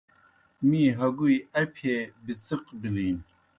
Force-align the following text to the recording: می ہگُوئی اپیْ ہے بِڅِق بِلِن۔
می 0.67 0.81
ہگُوئی 0.97 1.35
اپیْ 1.61 1.85
ہے 1.91 1.97
بِڅِق 2.23 2.63
بِلِن۔ 2.79 3.17